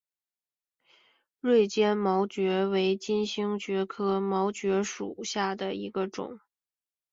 [1.39, 6.39] 锐尖毛蕨为金星蕨科毛蕨属下的一个种。